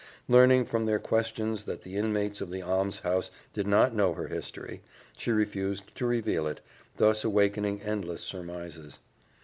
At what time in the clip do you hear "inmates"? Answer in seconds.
1.95-2.41